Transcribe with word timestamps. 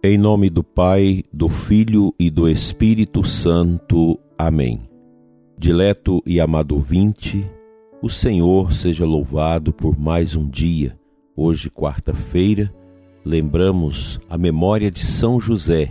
Em 0.00 0.16
nome 0.16 0.48
do 0.48 0.62
Pai, 0.62 1.24
do 1.32 1.48
Filho 1.48 2.14
e 2.20 2.30
do 2.30 2.48
Espírito 2.48 3.24
Santo. 3.24 4.16
Amém. 4.38 4.88
Dileto 5.58 6.22
e 6.24 6.40
amado 6.40 6.76
ouvinte, 6.76 7.44
o 8.00 8.08
Senhor 8.08 8.72
seja 8.72 9.04
louvado 9.04 9.72
por 9.72 9.98
mais 9.98 10.36
um 10.36 10.48
dia. 10.48 10.96
Hoje, 11.34 11.68
quarta-feira, 11.68 12.72
lembramos 13.24 14.20
a 14.30 14.38
memória 14.38 14.88
de 14.88 15.04
São 15.04 15.40
José, 15.40 15.90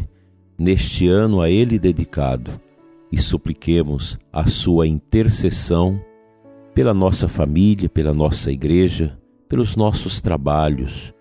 neste 0.57 1.09
ano 1.09 1.41
a 1.41 1.49
ele 1.49 1.77
dedicado, 1.77 2.51
e 3.11 3.17
supliquemos 3.17 4.17
a 4.31 4.47
sua 4.47 4.87
intercessão 4.87 5.99
pela 6.73 6.93
nossa 6.93 7.27
família, 7.27 7.89
pela 7.89 8.13
nossa 8.13 8.53
igreja, 8.53 9.19
pelos 9.49 9.75
nossos 9.75 10.21
trabalhos 10.21 11.13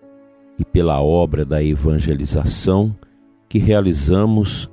e 0.59 0.65
pela 0.65 1.01
obra 1.01 1.45
da 1.45 1.63
evangelização 1.63 2.95
que 3.47 3.59
realizamos 3.59 4.69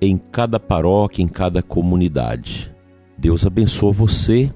em 0.00 0.18
cada 0.18 0.58
paróquia, 0.58 1.22
em 1.22 1.28
cada 1.28 1.62
comunidade. 1.62 2.72
Deus 3.16 3.46
abençoa 3.46 3.92
você, 3.92 4.52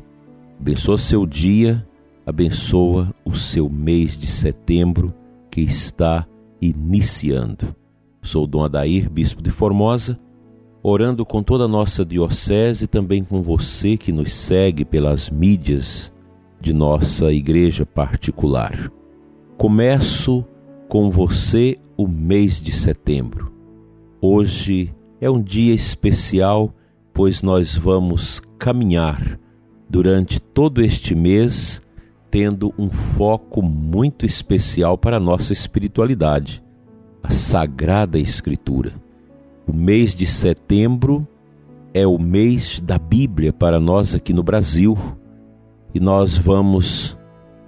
abençoa 0.58 0.98
seu 0.98 1.24
dia, 1.24 1.86
abençoa 2.26 3.14
o 3.24 3.34
seu 3.34 3.68
mês 3.68 4.16
de 4.16 4.26
setembro 4.26 5.14
que 5.50 5.60
está 5.60 6.26
iniciando. 6.60 7.74
Sou 8.20 8.46
Dom 8.46 8.64
Adair, 8.64 9.08
bispo 9.08 9.40
de 9.40 9.52
Formosa, 9.52 10.18
orando 10.82 11.24
com 11.24 11.42
toda 11.42 11.64
a 11.64 11.68
nossa 11.68 12.04
diocese 12.04 12.84
e 12.84 12.88
também 12.88 13.22
com 13.22 13.40
você 13.40 13.96
que 13.96 14.10
nos 14.10 14.34
segue 14.34 14.84
pelas 14.84 15.30
mídias 15.30 16.12
de 16.60 16.72
nossa 16.72 17.32
igreja 17.32 17.86
particular. 17.86 18.90
Começo 19.56 20.44
com 20.88 21.10
você 21.10 21.78
o 21.96 22.06
mês 22.06 22.60
de 22.60 22.72
setembro. 22.72 23.52
Hoje 24.20 24.94
é 25.20 25.30
um 25.30 25.42
dia 25.42 25.74
especial, 25.74 26.72
pois 27.12 27.42
nós 27.42 27.76
vamos 27.76 28.40
caminhar 28.58 29.38
durante 29.88 30.40
todo 30.40 30.82
este 30.82 31.14
mês 31.14 31.80
tendo 32.30 32.74
um 32.78 32.90
foco 32.90 33.62
muito 33.62 34.26
especial 34.26 34.98
para 34.98 35.16
a 35.16 35.20
nossa 35.20 35.52
espiritualidade, 35.52 36.62
a 37.22 37.30
Sagrada 37.30 38.18
Escritura. 38.18 38.92
O 39.66 39.72
mês 39.72 40.14
de 40.14 40.26
setembro 40.26 41.26
é 41.94 42.06
o 42.06 42.18
mês 42.18 42.80
da 42.80 42.98
Bíblia 42.98 43.52
para 43.52 43.80
nós 43.80 44.14
aqui 44.14 44.32
no 44.32 44.42
Brasil 44.42 44.96
e 45.94 46.00
nós 46.00 46.36
vamos 46.36 47.16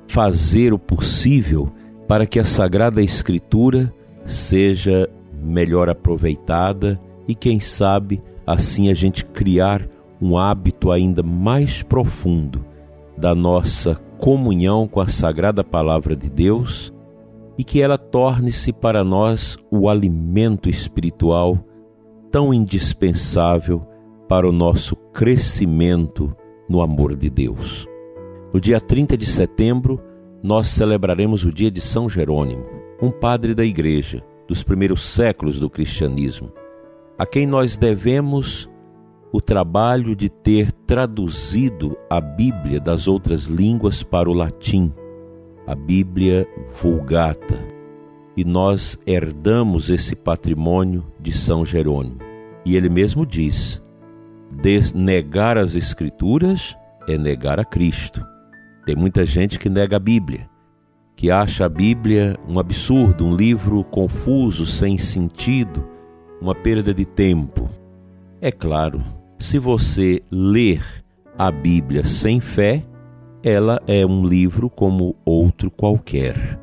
fazer 0.06 0.72
o 0.72 0.78
possível 0.78 1.72
para 2.08 2.26
que 2.26 2.40
a 2.40 2.44
Sagrada 2.44 3.02
Escritura 3.02 3.92
seja 4.24 5.08
melhor 5.30 5.90
aproveitada 5.90 6.98
e, 7.28 7.34
quem 7.34 7.60
sabe, 7.60 8.22
assim 8.46 8.90
a 8.90 8.94
gente 8.94 9.26
criar 9.26 9.86
um 10.20 10.38
hábito 10.38 10.90
ainda 10.90 11.22
mais 11.22 11.82
profundo 11.82 12.64
da 13.16 13.34
nossa 13.34 13.94
comunhão 14.18 14.88
com 14.88 15.00
a 15.00 15.06
Sagrada 15.06 15.62
Palavra 15.62 16.16
de 16.16 16.30
Deus 16.30 16.92
e 17.58 17.62
que 17.62 17.82
ela 17.82 17.98
torne-se 17.98 18.72
para 18.72 19.04
nós 19.04 19.58
o 19.70 19.88
alimento 19.88 20.70
espiritual 20.70 21.58
tão 22.30 22.54
indispensável 22.54 23.86
para 24.28 24.48
o 24.48 24.52
nosso 24.52 24.96
crescimento 25.12 26.34
no 26.68 26.80
amor 26.80 27.14
de 27.14 27.28
Deus. 27.28 27.86
No 28.52 28.60
dia 28.60 28.80
30 28.80 29.16
de 29.16 29.26
setembro, 29.26 30.00
nós 30.42 30.68
celebraremos 30.68 31.44
o 31.44 31.50
dia 31.50 31.70
de 31.70 31.80
São 31.80 32.08
Jerônimo, 32.08 32.64
um 33.00 33.10
padre 33.10 33.54
da 33.54 33.64
Igreja 33.64 34.22
dos 34.46 34.62
primeiros 34.62 35.02
séculos 35.02 35.60
do 35.60 35.68
cristianismo, 35.68 36.52
a 37.18 37.26
quem 37.26 37.46
nós 37.46 37.76
devemos 37.76 38.68
o 39.32 39.40
trabalho 39.40 40.16
de 40.16 40.28
ter 40.28 40.72
traduzido 40.72 41.96
a 42.08 42.20
Bíblia 42.20 42.80
das 42.80 43.06
outras 43.08 43.44
línguas 43.44 44.02
para 44.02 44.30
o 44.30 44.32
latim, 44.32 44.92
a 45.66 45.74
Bíblia 45.74 46.48
Vulgata. 46.80 47.58
E 48.36 48.44
nós 48.44 48.96
herdamos 49.04 49.90
esse 49.90 50.14
patrimônio 50.14 51.04
de 51.20 51.32
São 51.32 51.64
Jerônimo. 51.64 52.18
E 52.64 52.76
ele 52.76 52.88
mesmo 52.88 53.26
diz: 53.26 53.82
negar 54.94 55.58
as 55.58 55.74
Escrituras 55.74 56.76
é 57.08 57.18
negar 57.18 57.58
a 57.58 57.64
Cristo. 57.64 58.24
Tem 58.88 58.96
muita 58.96 59.26
gente 59.26 59.58
que 59.58 59.68
nega 59.68 59.96
a 59.96 60.00
Bíblia, 60.00 60.48
que 61.14 61.30
acha 61.30 61.66
a 61.66 61.68
Bíblia 61.68 62.38
um 62.48 62.58
absurdo, 62.58 63.26
um 63.26 63.36
livro 63.36 63.84
confuso, 63.84 64.64
sem 64.64 64.96
sentido, 64.96 65.86
uma 66.40 66.54
perda 66.54 66.94
de 66.94 67.04
tempo. 67.04 67.68
É 68.40 68.50
claro, 68.50 69.04
se 69.38 69.58
você 69.58 70.22
ler 70.30 70.82
a 71.36 71.50
Bíblia 71.50 72.02
sem 72.02 72.40
fé, 72.40 72.82
ela 73.42 73.78
é 73.86 74.06
um 74.06 74.24
livro 74.24 74.70
como 74.70 75.14
outro 75.22 75.70
qualquer 75.70 76.58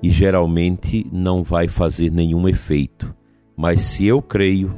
e 0.00 0.08
geralmente 0.08 1.04
não 1.12 1.42
vai 1.42 1.66
fazer 1.66 2.12
nenhum 2.12 2.48
efeito. 2.48 3.12
Mas 3.56 3.80
se 3.80 4.06
eu 4.06 4.22
creio, 4.22 4.72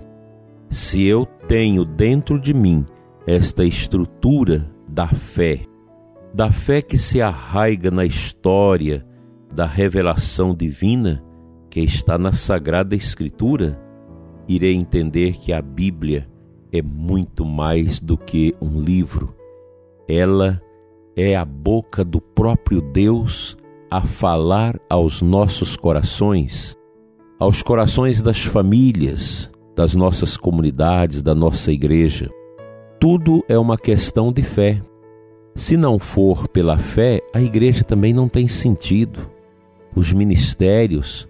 se 0.71 1.05
eu 1.05 1.27
tenho 1.47 1.85
dentro 1.85 2.41
de 2.41 2.55
mim 2.55 2.87
esta 3.27 3.63
estrutura 3.63 4.67
da 4.89 5.07
fé, 5.07 5.69
da 6.33 6.51
fé 6.51 6.83
que 6.83 6.99
se 6.99 7.21
arraiga 7.21 7.91
na 7.91 8.05
história 8.05 9.07
da 9.53 9.67
revelação 9.67 10.55
divina 10.55 11.25
que 11.71 11.81
está 11.81 12.19
na 12.19 12.33
Sagrada 12.33 12.95
Escritura, 12.95 13.79
irei 14.47 14.75
entender 14.75 15.37
que 15.37 15.53
a 15.53 15.61
Bíblia 15.61 16.29
é 16.73 16.83
muito 16.83 17.45
mais 17.45 18.01
do 18.01 18.17
que 18.17 18.55
um 18.61 18.81
livro. 18.81 19.35
Ela 20.09 20.61
é 21.17 21.37
a 21.37 21.45
boca 21.45 22.05
do 22.05 22.21
próprio 22.21 22.81
Deus 22.81 23.57
a 23.91 24.03
falar 24.03 24.79
aos 24.89 25.23
nossos 25.23 25.77
corações, 25.77 26.77
aos 27.39 27.63
corações 27.63 28.21
das 28.21 28.41
famílias, 28.45 29.51
das 29.75 29.95
nossas 29.95 30.37
comunidades, 30.37 31.23
da 31.23 31.35
nossa 31.35 31.73
igreja. 31.73 32.31
Tudo 33.01 33.45
é 33.49 33.59
uma 33.59 33.79
questão 33.79 34.33
de 34.33 34.43
fé. 34.43 34.83
Se 35.59 35.77
não 35.77 35.99
for 35.99 36.47
pela 36.47 36.79
fé, 36.79 37.21
a 37.35 37.43
igreja 37.43 37.83
também 37.83 38.13
não 38.13 38.29
tem 38.29 38.47
sentido. 38.47 39.29
Os 39.93 40.13
ministérios 40.13 41.27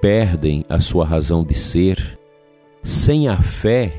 perdem 0.00 0.64
a 0.68 0.80
sua 0.80 1.06
razão 1.06 1.44
de 1.44 1.54
ser. 1.54 2.18
Sem 2.82 3.28
a 3.28 3.36
fé, 3.36 3.94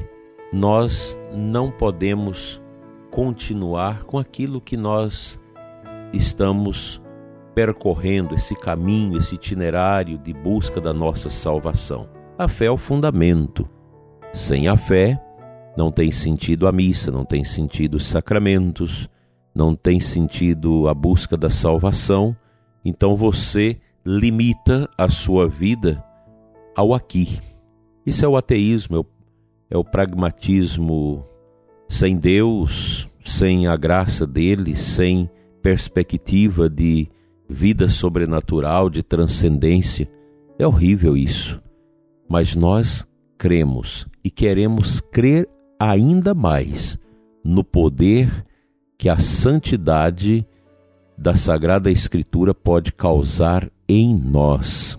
nós 0.52 1.18
não 1.34 1.72
podemos 1.72 2.62
continuar 3.10 4.04
com 4.04 4.20
aquilo 4.20 4.60
que 4.60 4.76
nós 4.76 5.40
estamos 6.12 7.02
percorrendo, 7.56 8.36
esse 8.36 8.58
caminho, 8.58 9.18
esse 9.18 9.36
itinerário 9.36 10.18
de 10.18 10.34
busca 10.34 10.82
da 10.82 10.94
nossa 10.94 11.30
salvação. 11.30 12.10
A 12.38 12.50
fé 12.50 12.66
é 12.66 12.72
o 12.72 12.76
fundamento. 12.76 13.66
Sem 14.34 14.68
a 14.68 14.76
fé, 14.76 15.18
não 15.78 15.90
tem 15.90 16.12
sentido 16.12 16.68
a 16.68 16.72
missa, 16.74 17.10
não 17.10 17.24
tem 17.24 17.46
sentido 17.46 17.96
os 17.96 18.06
sacramentos, 18.06 19.10
não 19.54 19.76
tem 19.76 20.00
sentido 20.00 20.88
a 20.88 20.94
busca 20.94 21.38
da 21.38 21.50
salvação, 21.50 22.36
então 22.84 23.16
você 23.16 23.78
limita 24.06 24.90
a 24.98 25.10
sua 25.10 25.48
vida 25.48 26.04
ao 26.76 26.94
aqui. 26.94 27.40
Isso 28.06 28.26
é 28.26 28.28
o 28.28 28.36
ateísmo, 28.36 28.98
é 28.98 29.00
o, 29.00 29.06
é 29.72 29.78
o 29.78 29.84
pragmatismo 29.84 31.26
sem 31.88 32.18
Deus, 32.18 33.08
sem 33.24 33.68
a 33.68 33.78
graça 33.78 34.26
dele, 34.26 34.76
sem 34.76 35.30
perspectiva 35.62 36.70
de 36.70 37.08
vida 37.48 37.88
sobrenatural, 37.88 38.90
de 38.90 39.04
transcendência. 39.04 40.10
É 40.58 40.68
horrível 40.68 41.16
isso. 41.16 41.62
Mas 42.28 42.56
nós 42.56 43.08
cremos 43.38 44.08
e 44.24 44.30
queremos 44.30 45.00
crer 45.00 45.48
ainda 45.80 46.34
mais 46.34 46.98
no 47.44 47.64
poder 47.64 48.46
que 48.98 49.10
a 49.10 49.20
santidade 49.20 50.46
da 51.18 51.36
Sagrada 51.36 51.92
Escritura 51.92 52.54
pode 52.54 52.92
causar 52.92 53.70
em 53.88 54.16
nós. 54.16 54.98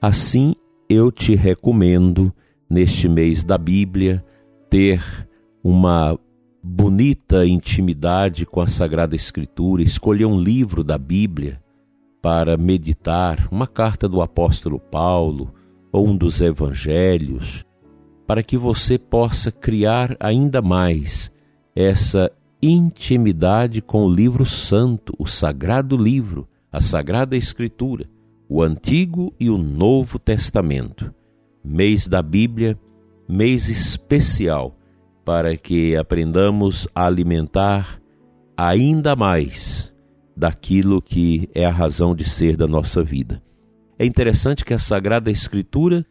Assim, 0.00 0.54
eu 0.88 1.10
te 1.10 1.34
recomendo, 1.34 2.32
neste 2.68 3.08
mês 3.08 3.42
da 3.42 3.58
Bíblia, 3.58 4.24
ter 4.70 5.02
uma 5.62 6.18
bonita 6.62 7.46
intimidade 7.46 8.44
com 8.44 8.60
a 8.60 8.68
Sagrada 8.68 9.16
Escritura, 9.16 9.82
escolher 9.82 10.26
um 10.26 10.40
livro 10.40 10.84
da 10.84 10.98
Bíblia 10.98 11.60
para 12.20 12.56
meditar, 12.56 13.48
uma 13.50 13.66
carta 13.66 14.08
do 14.08 14.20
apóstolo 14.20 14.78
Paulo 14.78 15.54
ou 15.92 16.06
um 16.06 16.16
dos 16.16 16.40
evangelhos, 16.40 17.64
para 18.26 18.42
que 18.42 18.56
você 18.58 18.98
possa 18.98 19.50
criar 19.50 20.16
ainda 20.20 20.60
mais 20.60 21.32
essa 21.74 22.30
intimidade 22.60 23.80
com 23.80 24.04
o 24.04 24.12
livro 24.12 24.44
santo, 24.44 25.14
o 25.18 25.26
sagrado 25.26 25.96
livro, 25.96 26.48
a 26.72 26.80
sagrada 26.80 27.36
escritura, 27.36 28.06
o 28.48 28.62
Antigo 28.62 29.32
e 29.38 29.48
o 29.48 29.58
Novo 29.58 30.18
Testamento. 30.18 31.14
mês 31.64 32.06
da 32.06 32.22
Bíblia, 32.22 32.78
mês 33.28 33.68
especial 33.68 34.76
para 35.24 35.56
que 35.56 35.94
aprendamos 35.96 36.88
a 36.94 37.06
alimentar 37.06 38.00
ainda 38.56 39.14
mais 39.14 39.92
daquilo 40.34 41.02
que 41.02 41.48
é 41.54 41.66
a 41.66 41.70
razão 41.70 42.14
de 42.14 42.24
ser 42.24 42.56
da 42.56 42.66
nossa 42.66 43.02
vida. 43.02 43.42
É 43.98 44.06
interessante 44.06 44.64
que 44.64 44.72
a 44.72 44.78
Sagrada 44.78 45.30
Escritura, 45.30 46.06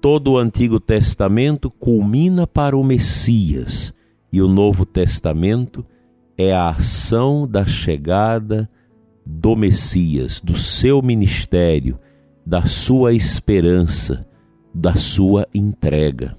todo 0.00 0.32
o 0.32 0.38
Antigo 0.38 0.78
Testamento, 0.78 1.70
culmina 1.70 2.46
para 2.46 2.76
o 2.76 2.84
Messias 2.84 3.94
e 4.32 4.40
o 4.40 4.48
Novo 4.48 4.84
Testamento 4.86 5.84
é 6.36 6.52
a 6.52 6.70
ação 6.70 7.46
da 7.46 7.64
chegada 7.64 8.70
do 9.26 9.54
Messias, 9.54 10.40
do 10.40 10.56
seu 10.56 11.02
ministério, 11.02 11.98
da 12.46 12.62
sua 12.62 13.12
esperança, 13.12 14.26
da 14.74 14.94
sua 14.94 15.46
entrega. 15.54 16.36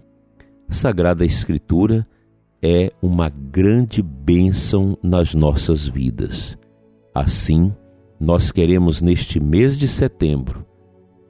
A 0.68 0.74
Sagrada 0.74 1.26
Escritura 1.26 2.08
é 2.62 2.92
uma 3.02 3.30
grande 3.30 4.02
bênção 4.02 4.98
nas 5.04 5.34
nossas 5.34 5.88
vidas. 5.88 6.58
Assim, 7.14 7.74
nós 8.20 8.52
queremos 8.52 9.02
neste 9.02 9.40
mês 9.40 9.78
de 9.78 9.88
setembro 9.88 10.66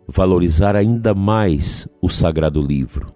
valorizar 0.07 0.75
ainda 0.75 1.13
mais 1.13 1.87
o 2.01 2.09
Sagrado 2.09 2.61
Livro, 2.61 3.07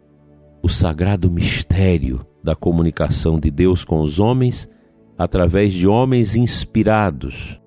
o 0.63 0.69
sagrado 0.69 1.29
mistério 1.29 2.25
da 2.45 2.55
comunicação 2.55 3.39
de 3.39 3.49
Deus 3.49 3.83
com 3.83 3.99
os 3.99 4.19
homens 4.19 4.69
através 5.17 5.73
de 5.73 5.87
homens 5.87 6.35
inspirados, 6.35 7.59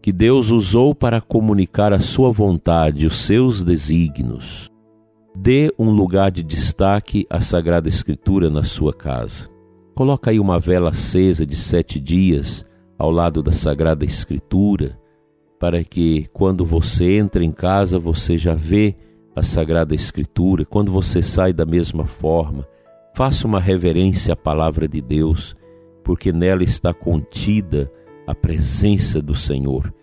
que 0.00 0.12
Deus 0.12 0.50
usou 0.50 0.94
para 0.94 1.20
comunicar 1.20 1.92
a 1.92 2.00
sua 2.00 2.32
vontade, 2.32 3.06
os 3.06 3.18
seus 3.18 3.62
desígnios. 3.62 4.70
Dê 5.36 5.72
um 5.78 5.90
lugar 5.90 6.30
de 6.30 6.42
destaque 6.42 7.26
à 7.28 7.40
Sagrada 7.40 7.88
Escritura 7.88 8.48
na 8.48 8.62
sua 8.62 8.94
casa. 8.94 9.48
Coloca 9.94 10.30
aí 10.30 10.40
uma 10.40 10.58
vela 10.58 10.90
acesa 10.90 11.44
de 11.44 11.56
sete 11.56 12.00
dias 12.00 12.64
ao 12.96 13.10
lado 13.10 13.42
da 13.42 13.52
Sagrada 13.52 14.04
Escritura, 14.04 14.98
para 15.58 15.84
que 15.84 16.26
quando 16.32 16.64
você 16.64 17.18
entra 17.18 17.44
em 17.44 17.52
casa 17.52 17.98
você 17.98 18.38
já 18.38 18.54
vê 18.54 18.96
a 19.34 19.42
Sagrada 19.42 19.94
Escritura. 19.94 20.64
Quando 20.64 20.92
você 20.92 21.22
sai 21.22 21.52
da 21.52 21.66
mesma 21.66 22.06
forma, 22.06 22.66
faça 23.14 23.46
uma 23.46 23.60
reverência 23.60 24.32
à 24.32 24.36
palavra 24.36 24.88
de 24.88 25.00
Deus, 25.00 25.56
porque 26.02 26.32
nela 26.32 26.64
está 26.64 26.92
contida 26.92 27.90
a 28.26 28.34
presença 28.34 29.22
do 29.22 29.34
Senhor. 29.34 29.94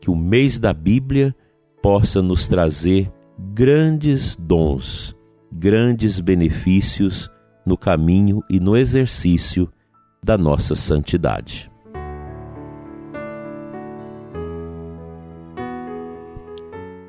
Que 0.00 0.10
o 0.10 0.16
mês 0.16 0.58
da 0.58 0.72
Bíblia 0.72 1.34
possa 1.82 2.20
nos 2.20 2.46
trazer 2.46 3.10
grandes 3.54 4.36
dons, 4.36 5.16
grandes 5.50 6.20
benefícios 6.20 7.30
no 7.64 7.76
caminho 7.76 8.42
e 8.50 8.60
no 8.60 8.76
exercício 8.76 9.68
da 10.22 10.36
nossa 10.36 10.74
santidade. 10.74 11.70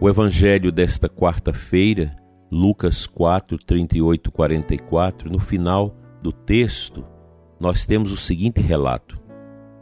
O 0.02 0.08
evangelho 0.08 0.72
desta 0.72 1.10
quarta-feira, 1.10 2.16
Lucas 2.52 3.06
4, 3.06 3.60
38 3.60 4.32
44, 4.32 5.32
no 5.32 5.40
final 5.40 5.96
do 6.22 6.32
texto, 6.32 7.06
nós 7.60 7.86
temos 7.86 8.12
o 8.12 8.18
seguinte 8.18 8.60
relato: 8.60 9.16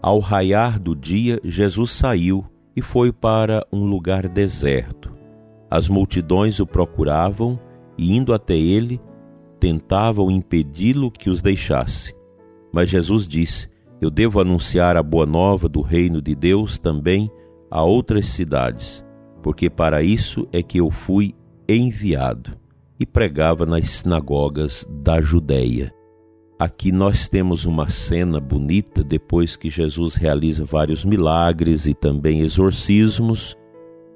Ao 0.01 0.19
raiar 0.19 0.79
do 0.79 0.95
dia, 0.95 1.39
Jesus 1.43 1.91
saiu 1.91 2.45
e 2.75 2.81
foi 2.81 3.11
para 3.11 3.65
um 3.71 3.85
lugar 3.85 4.27
deserto. 4.27 5.15
As 5.69 5.87
multidões 5.87 6.59
o 6.59 6.65
procuravam 6.67 7.59
e, 7.97 8.15
indo 8.15 8.33
até 8.33 8.55
ele, 8.55 8.99
tentavam 9.59 10.29
impedi-lo 10.29 11.09
que 11.09 11.29
os 11.29 11.41
deixasse. 11.41 12.13
Mas 12.71 12.89
Jesus 12.89 13.27
disse: 13.27 13.69
Eu 14.01 14.09
devo 14.09 14.41
anunciar 14.41 14.97
a 14.97 15.03
boa 15.03 15.25
nova 15.25 15.69
do 15.69 15.81
reino 15.81 16.21
de 16.21 16.35
Deus 16.35 16.77
também 16.77 17.31
a 17.71 17.81
outras 17.81 18.27
cidades, 18.27 19.03
porque 19.41 19.69
para 19.69 20.03
isso 20.03 20.47
é 20.51 20.61
que 20.61 20.79
eu 20.79 20.91
fui 20.91 21.33
enviado. 21.67 22.51
E 22.99 23.05
pregava 23.05 23.65
nas 23.65 23.89
sinagogas 23.89 24.87
da 24.89 25.21
Judéia. 25.21 25.93
Aqui 26.57 26.91
nós 26.91 27.27
temos 27.27 27.65
uma 27.65 27.87
cena 27.87 28.39
bonita 28.39 29.03
depois 29.03 29.55
que 29.55 29.69
Jesus 29.69 30.15
realiza 30.15 30.65
vários 30.65 31.05
milagres 31.05 31.85
e 31.85 31.93
também 31.93 32.41
exorcismos. 32.41 33.55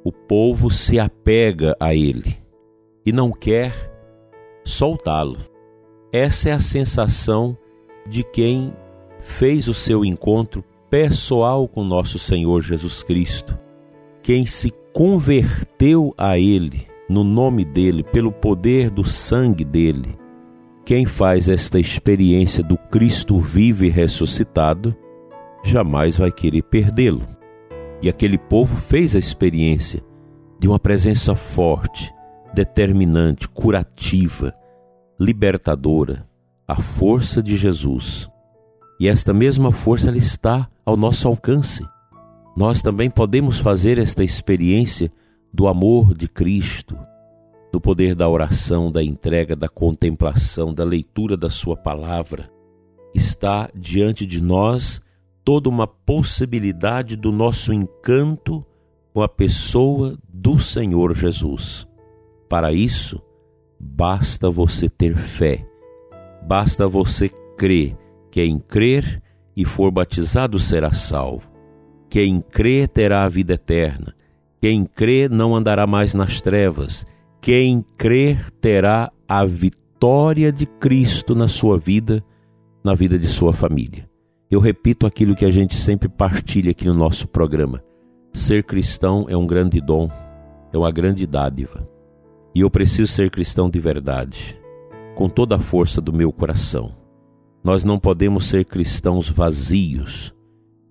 O 0.03 0.12
povo 0.12 0.71
se 0.71 0.98
apega 0.98 1.75
a 1.80 1.94
ele 1.94 2.36
e 3.06 3.12
não 3.12 3.31
quer 3.31 3.74
soltá-lo. 4.65 5.38
Essa 6.12 6.50
é 6.50 6.51
a 6.54 6.59
sensação 6.59 7.56
de 8.07 8.24
quem 8.24 8.74
fez 9.19 9.68
o 9.68 9.74
seu 9.74 10.04
encontro 10.04 10.63
pessoal 10.89 11.68
com 11.68 11.83
nosso 11.83 12.19
Senhor 12.19 12.62
Jesus 12.62 13.01
Cristo, 13.01 13.57
quem 14.21 14.45
se 14.45 14.74
converteu 14.94 16.13
a 16.18 16.38
Ele, 16.38 16.86
no 17.12 17.25
nome 17.25 17.66
dele, 17.66 18.04
pelo 18.04 18.31
poder 18.31 18.90
do 18.90 19.04
sangue 19.04 19.66
dele. 19.66 20.18
Quem 20.86 21.06
faz 21.06 21.50
esta 21.50 21.78
experiência 21.78 22.63
do 22.63 22.78
Cristo 22.78 23.38
vivo 23.38 23.84
e 23.84 23.90
ressuscitado, 23.90 24.96
jamais 25.62 26.18
vai 26.18 26.31
querer 26.31 26.63
perdê-lo. 26.63 27.28
E 28.02 28.08
aquele 28.08 28.38
povo 28.38 28.78
fez 28.78 29.13
a 29.13 29.19
experiência 29.19 30.02
de 30.58 30.69
uma 30.69 30.80
presença 30.80 31.36
forte, 31.36 32.13
determinante, 32.54 33.48
curativa, 33.48 34.54
libertadora, 35.19 36.25
a 36.66 36.78
força 36.78 37.44
de 37.44 37.57
Jesus. 37.57 38.30
E 39.00 39.10
esta 39.10 39.34
mesma 39.34 39.72
força 39.72 40.07
ela 40.07 40.18
está 40.18 40.69
ao 40.86 40.96
nosso 40.96 41.28
alcance. 41.28 41.86
Nós 42.56 42.81
também 42.81 43.10
podemos 43.10 43.60
fazer 43.60 43.98
esta 43.98 44.24
experiência 44.24 45.12
do 45.53 45.68
amor 45.68 46.13
de 46.13 46.27
Cristo, 46.27 46.98
do 47.71 47.80
poder 47.80 48.15
da 48.15 48.27
oração, 48.27 48.92
da 48.92 49.03
entrega, 49.03 49.56
da 49.56 49.69
contemplação, 49.69 50.74
da 50.74 50.83
leitura 50.83 51.38
da 51.38 51.50
Sua 51.50 51.75
palavra. 51.75 52.50
Está 53.13 53.69
diante 53.75 54.25
de 54.25 54.42
nós 54.42 55.01
toda 55.44 55.69
uma 55.69 55.88
possibilidade 55.88 57.15
do 57.15 57.31
nosso 57.31 57.74
encanto 57.74 58.65
com 59.13 59.21
a 59.21 59.27
pessoa 59.27 60.18
do 60.28 60.59
Senhor 60.59 61.16
Jesus. 61.16 61.87
Para 62.47 62.71
isso, 62.71 63.21
basta 63.80 64.49
você 64.49 64.90
ter 64.90 65.18
fé, 65.18 65.66
basta 66.47 66.87
você 66.87 67.30
crer. 67.57 67.97
Quem 68.30 68.59
crer 68.59 69.21
e 69.56 69.66
for 69.66 69.92
batizado 69.92 70.57
será 70.57 70.94
salvo. 70.94 71.52
Quem 72.09 72.40
crê 72.40 72.87
terá 72.87 73.23
a 73.26 73.30
vida 73.30 73.54
eterna. 73.54 74.16
Quem 74.61 74.85
crê 74.85 75.27
não 75.27 75.56
andará 75.56 75.87
mais 75.87 76.13
nas 76.13 76.39
trevas. 76.39 77.03
Quem 77.41 77.83
crer 77.97 78.51
terá 78.61 79.11
a 79.27 79.44
vitória 79.44 80.51
de 80.51 80.68
Cristo 80.68 81.33
na 81.33 81.47
sua 81.47 81.80
vida, 81.80 82.23
na 82.83 82.94
vida 82.94 83.18
de 83.18 83.27
sua 83.27 83.53
família. 83.53 84.07
Eu 84.51 84.59
repito 84.59 85.07
aquilo 85.07 85.35
que 85.35 85.45
a 85.45 85.49
gente 85.49 85.73
sempre 85.73 86.07
partilha 86.07 86.69
aqui 86.69 86.85
no 86.85 86.94
nosso 86.94 87.27
programa. 87.27 87.83
Ser 88.33 88.63
cristão 88.63 89.25
é 89.27 89.35
um 89.35 89.47
grande 89.47 89.81
dom, 89.81 90.07
é 90.71 90.77
uma 90.77 90.91
grande 90.91 91.25
dádiva. 91.25 91.89
E 92.53 92.59
eu 92.59 92.69
preciso 92.69 93.11
ser 93.11 93.31
cristão 93.31 93.68
de 93.68 93.80
verdade, 93.80 94.59
com 95.15 95.27
toda 95.27 95.56
a 95.56 95.59
força 95.59 95.99
do 95.99 96.13
meu 96.13 96.31
coração. 96.31 96.95
Nós 97.63 97.83
não 97.83 97.97
podemos 97.97 98.45
ser 98.45 98.65
cristãos 98.65 99.27
vazios, 99.27 100.31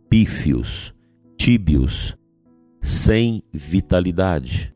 pífios, 0.09 0.93
tíbios, 1.37 2.17
sem 2.83 3.43
vitalidade. 3.53 4.75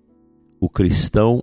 O 0.61 0.68
cristão 0.68 1.42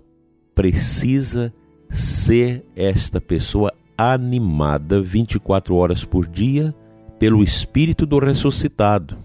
precisa 0.54 1.52
ser 1.90 2.64
esta 2.74 3.20
pessoa 3.20 3.72
animada 3.96 5.00
24 5.00 5.74
horas 5.74 6.04
por 6.04 6.26
dia 6.26 6.74
pelo 7.18 7.42
Espírito 7.42 8.06
do 8.06 8.18
ressuscitado. 8.18 9.18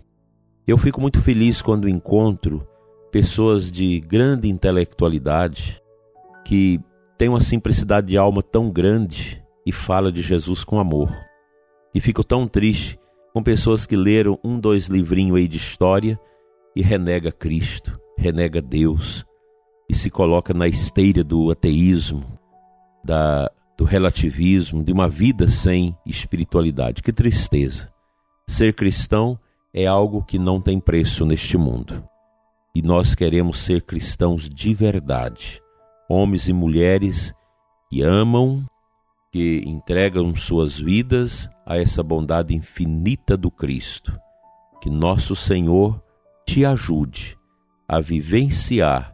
Eu 0.68 0.78
fico 0.78 1.00
muito 1.00 1.22
feliz 1.22 1.62
quando 1.62 1.88
encontro 1.88 2.68
pessoas 3.12 3.72
de 3.72 4.00
grande 4.02 4.50
intelectualidade, 4.50 5.82
que 6.44 6.80
tem 7.18 7.30
uma 7.30 7.42
simplicidade 7.42 8.08
de 8.08 8.18
alma 8.18 8.44
tão 8.44 8.70
grande 8.70 9.44
e 9.66 9.72
fala 9.72 10.12
de 10.12 10.22
Jesus 10.22 10.64
com 10.64 10.80
amor. 10.80 11.12
E 11.94 12.00
fico 12.00 12.24
tão 12.24 12.48
triste 12.48 13.00
com 13.34 13.42
pessoas 13.42 13.86
que 13.86 13.96
leram 13.96 14.38
um, 14.44 14.60
dois 14.60 14.88
livrinhos 14.88 15.38
aí 15.38 15.48
de 15.48 15.58
história 15.58 16.20
e 16.78 16.82
renega 16.84 17.32
Cristo, 17.32 18.00
renega 18.16 18.62
Deus 18.62 19.26
e 19.90 19.96
se 19.96 20.12
coloca 20.12 20.54
na 20.54 20.68
esteira 20.68 21.24
do 21.24 21.50
ateísmo, 21.50 22.24
da, 23.04 23.50
do 23.76 23.84
relativismo, 23.84 24.84
de 24.84 24.94
uma 24.94 25.08
vida 25.08 25.48
sem 25.48 25.98
espiritualidade. 26.06 27.02
Que 27.02 27.12
tristeza! 27.12 27.92
Ser 28.48 28.76
cristão 28.76 29.40
é 29.74 29.88
algo 29.88 30.24
que 30.24 30.38
não 30.38 30.62
tem 30.62 30.80
preço 30.80 31.26
neste 31.26 31.58
mundo. 31.58 32.08
E 32.76 32.84
nós 32.84 33.16
queremos 33.16 33.58
ser 33.60 33.82
cristãos 33.82 34.48
de 34.48 34.76
verdade 34.76 35.60
homens 36.08 36.48
e 36.48 36.54
mulheres 36.54 37.34
que 37.90 38.04
amam, 38.04 38.64
que 39.32 39.64
entregam 39.66 40.36
suas 40.36 40.80
vidas 40.80 41.50
a 41.66 41.76
essa 41.76 42.04
bondade 42.04 42.56
infinita 42.56 43.36
do 43.36 43.50
Cristo. 43.50 44.16
Que 44.80 44.92
nosso 44.92 45.36
Senhor 45.36 46.00
te 46.48 46.66
ajude 46.66 47.38
a 47.88 48.00
vivenciar 48.00 49.14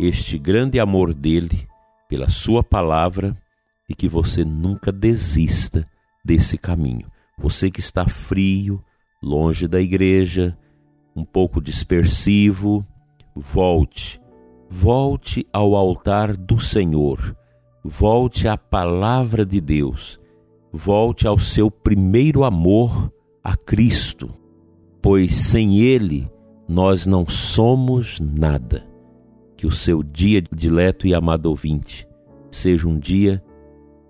este 0.00 0.36
grande 0.36 0.80
amor 0.80 1.14
dele 1.14 1.66
pela 2.08 2.28
sua 2.28 2.62
palavra 2.62 3.40
e 3.88 3.94
que 3.94 4.08
você 4.08 4.44
nunca 4.44 4.90
desista 4.90 5.86
desse 6.24 6.58
caminho. 6.58 7.06
Você 7.38 7.70
que 7.70 7.80
está 7.80 8.06
frio, 8.06 8.84
longe 9.22 9.68
da 9.68 9.80
igreja, 9.80 10.58
um 11.14 11.24
pouco 11.24 11.60
dispersivo, 11.60 12.84
volte, 13.34 14.20
volte 14.68 15.46
ao 15.52 15.76
altar 15.76 16.36
do 16.36 16.58
Senhor, 16.58 17.36
volte 17.84 18.48
à 18.48 18.58
palavra 18.58 19.46
de 19.46 19.60
Deus, 19.60 20.20
volte 20.72 21.28
ao 21.28 21.38
seu 21.38 21.70
primeiro 21.70 22.42
amor 22.42 23.10
a 23.42 23.56
Cristo, 23.56 24.34
pois 25.00 25.34
sem 25.34 25.78
Ele 25.80 26.30
nós 26.68 27.06
não 27.06 27.26
somos 27.26 28.18
nada. 28.20 28.86
Que 29.56 29.66
o 29.66 29.70
seu 29.70 30.02
dia 30.02 30.42
dileto 30.54 31.06
e 31.06 31.14
amado 31.14 31.46
ouvinte 31.46 32.06
seja 32.50 32.88
um 32.88 32.98
dia 32.98 33.42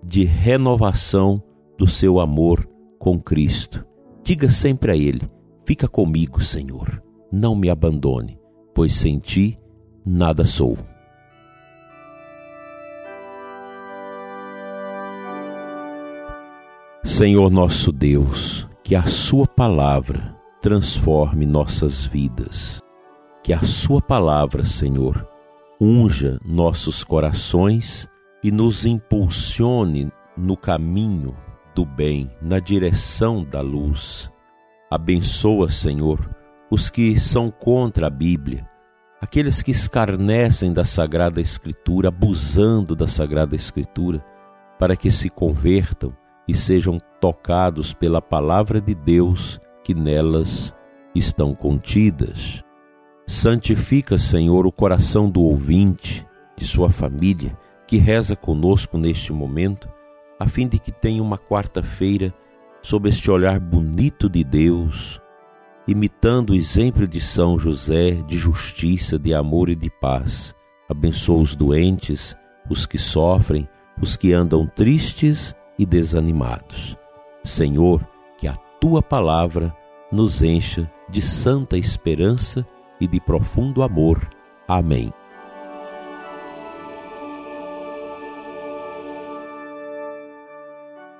de 0.03 0.23
renovação 0.23 1.41
do 1.77 1.87
seu 1.87 2.19
amor 2.19 2.67
com 2.99 3.19
Cristo. 3.19 3.85
Diga 4.23 4.49
sempre 4.49 4.91
a 4.91 4.95
Ele: 4.95 5.29
Fica 5.65 5.87
comigo, 5.87 6.41
Senhor, 6.41 7.01
não 7.31 7.55
me 7.55 7.69
abandone, 7.69 8.39
pois 8.73 8.93
sem 8.93 9.19
ti 9.19 9.59
nada 10.05 10.45
sou. 10.45 10.77
Senhor 17.03 17.51
nosso 17.51 17.91
Deus, 17.91 18.67
que 18.83 18.95
a 18.95 19.03
Sua 19.03 19.45
palavra 19.45 20.32
transforme 20.63 21.45
nossas 21.45 22.05
vidas. 22.05 22.81
Que 23.43 23.51
a 23.51 23.63
Sua 23.63 24.01
palavra, 24.01 24.63
Senhor, 24.63 25.27
unja 25.79 26.39
nossos 26.45 27.03
corações 27.03 28.07
e 28.41 28.49
nos 28.49 28.85
impulsione 28.85 30.09
no 30.37 30.55
caminho 30.55 31.35
do 31.75 31.85
bem, 31.85 32.31
na 32.41 32.59
direção 32.59 33.43
da 33.43 33.59
luz. 33.59 34.31
Abençoa, 34.89 35.69
Senhor, 35.69 36.33
os 36.71 36.89
que 36.89 37.19
são 37.19 37.51
contra 37.51 38.07
a 38.07 38.09
Bíblia, 38.09 38.65
aqueles 39.19 39.61
que 39.61 39.71
escarnecem 39.71 40.71
da 40.71 40.85
Sagrada 40.85 41.41
Escritura, 41.41 42.07
abusando 42.07 42.95
da 42.95 43.05
Sagrada 43.05 43.53
Escritura, 43.53 44.23
para 44.79 44.95
que 44.95 45.11
se 45.11 45.29
convertam 45.29 46.15
e 46.47 46.55
sejam 46.55 46.99
tocados 47.19 47.93
pela 47.93 48.21
palavra 48.21 48.79
de 48.79 48.95
Deus 48.95 49.59
que 49.83 49.93
nelas 49.93 50.73
estão 51.13 51.53
contidas. 51.53 52.63
Santifica, 53.25 54.17
Senhor, 54.17 54.65
o 54.65 54.71
coração 54.71 55.29
do 55.29 55.41
ouvinte, 55.41 56.25
de 56.57 56.65
sua 56.65 56.89
família, 56.89 57.57
que 57.87 57.97
reza 57.97 58.35
conosco 58.35 58.97
neste 58.97 59.31
momento, 59.31 59.89
a 60.39 60.47
fim 60.47 60.67
de 60.67 60.79
que 60.79 60.91
tenha 60.91 61.21
uma 61.21 61.37
quarta-feira 61.37 62.33
sob 62.81 63.07
este 63.07 63.31
olhar 63.31 63.59
bonito 63.59 64.29
de 64.29 64.43
Deus, 64.43 65.21
imitando 65.87 66.51
o 66.51 66.55
exemplo 66.55 67.07
de 67.07 67.21
São 67.21 67.57
José 67.57 68.11
de 68.27 68.37
justiça, 68.37 69.17
de 69.17 69.33
amor 69.33 69.69
e 69.69 69.75
de 69.75 69.89
paz. 69.89 70.55
Abençoa 70.89 71.41
os 71.41 71.55
doentes, 71.55 72.35
os 72.69 72.85
que 72.85 72.97
sofrem, 72.97 73.67
os 74.01 74.17
que 74.17 74.33
andam 74.33 74.67
tristes 74.67 75.55
e 75.77 75.85
desanimados. 75.85 76.97
Senhor, 77.43 78.05
tua 78.83 79.01
palavra 79.01 79.73
nos 80.11 80.43
encha 80.43 80.91
de 81.07 81.21
santa 81.21 81.77
esperança 81.77 82.65
e 82.99 83.07
de 83.07 83.17
profundo 83.17 83.81
amor. 83.81 84.29
Amém. 84.67 85.09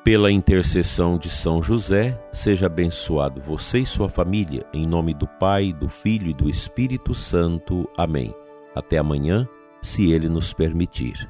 Pela 0.04 0.30
intercessão 0.30 1.18
de 1.18 1.30
São 1.30 1.64
José, 1.64 2.22
seja 2.34 2.66
abençoado 2.66 3.40
você 3.40 3.80
e 3.80 3.86
sua 3.86 4.10
família, 4.10 4.66
em 4.74 4.86
nome 4.86 5.14
do 5.14 5.26
Pai, 5.26 5.72
do 5.72 5.88
Filho 5.88 6.32
e 6.32 6.34
do 6.34 6.50
Espírito 6.50 7.16
Santo. 7.16 7.90
Amém. 7.96 8.36
Até 8.76 8.98
amanhã, 8.98 9.48
se 9.82 10.12
Ele 10.12 10.28
nos 10.28 10.52
permitir. 10.52 11.30